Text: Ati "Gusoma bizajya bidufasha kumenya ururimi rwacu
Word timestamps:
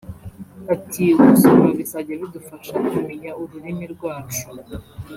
Ati 0.73 1.03
"Gusoma 1.27 1.65
bizajya 1.77 2.13
bidufasha 2.21 2.73
kumenya 2.89 3.31
ururimi 3.41 3.85
rwacu 3.93 4.45